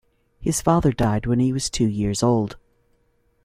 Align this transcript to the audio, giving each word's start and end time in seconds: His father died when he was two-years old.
His 0.39 0.63
father 0.63 0.91
died 0.91 1.27
when 1.27 1.37
he 1.39 1.53
was 1.53 1.69
two-years 1.69 2.23
old. 2.23 2.57